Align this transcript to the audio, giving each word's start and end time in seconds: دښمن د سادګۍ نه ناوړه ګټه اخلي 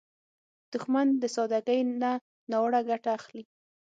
دښمن 0.71 1.07
د 1.21 1.23
سادګۍ 1.35 1.79
نه 2.01 2.11
ناوړه 2.51 2.81
ګټه 2.89 3.09
اخلي 3.17 3.43